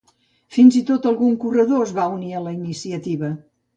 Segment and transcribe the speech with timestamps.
[0.55, 3.35] Fins i tot, algun corredor es va unir a la iniciativa.